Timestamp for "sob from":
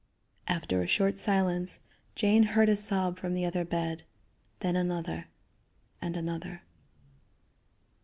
2.75-3.35